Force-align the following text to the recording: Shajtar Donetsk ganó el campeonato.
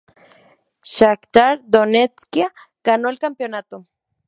Shajtar 0.93 1.61
Donetsk 1.69 2.37
ganó 2.83 3.09
el 3.09 3.19
campeonato. 3.19 3.85